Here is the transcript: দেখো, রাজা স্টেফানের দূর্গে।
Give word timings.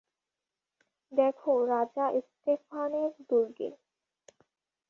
দেখো, 1.11 1.51
রাজা 1.65 2.05
স্টেফানের 2.27 3.11
দূর্গে। 3.29 3.69